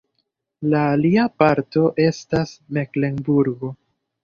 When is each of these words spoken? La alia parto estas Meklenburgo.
La 0.71 0.79
alia 0.93 1.25
parto 1.43 1.85
estas 2.07 2.57
Meklenburgo. 2.81 3.75